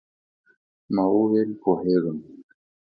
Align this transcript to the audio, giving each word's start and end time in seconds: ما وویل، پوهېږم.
ما 0.93 1.03
وویل، 1.13 1.49
پوهېږم. 1.61 2.17